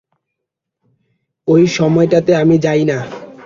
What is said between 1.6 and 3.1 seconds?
সময়টাতে আমি যাই না।